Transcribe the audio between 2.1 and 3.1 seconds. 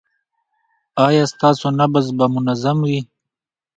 به منظم وي؟